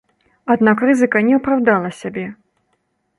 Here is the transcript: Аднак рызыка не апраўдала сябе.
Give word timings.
Аднак 0.53 0.77
рызыка 0.89 1.21
не 1.27 1.33
апраўдала 1.39 1.91
сябе. 2.01 2.25